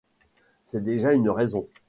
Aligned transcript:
C’est 0.65 0.81
déjà 0.83 1.13
une 1.13 1.29
raison. 1.29 1.67